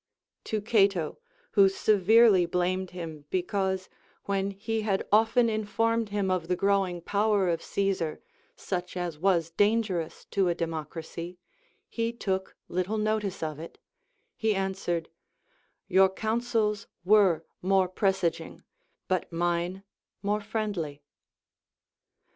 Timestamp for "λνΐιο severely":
1.55-2.45